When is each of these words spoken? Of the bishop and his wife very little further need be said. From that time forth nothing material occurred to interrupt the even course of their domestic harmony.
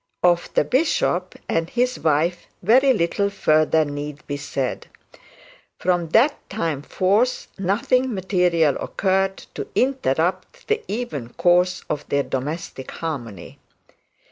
Of 0.23 0.51
the 0.55 0.63
bishop 0.63 1.35
and 1.47 1.69
his 1.69 1.99
wife 1.99 2.47
very 2.63 2.91
little 2.91 3.29
further 3.29 3.85
need 3.85 4.25
be 4.25 4.35
said. 4.35 4.87
From 5.77 6.09
that 6.09 6.33
time 6.49 6.81
forth 6.81 7.47
nothing 7.59 8.11
material 8.11 8.77
occurred 8.77 9.37
to 9.53 9.67
interrupt 9.75 10.67
the 10.69 10.83
even 10.87 11.29
course 11.35 11.83
of 11.87 12.09
their 12.09 12.23
domestic 12.23 12.89
harmony. 12.89 13.59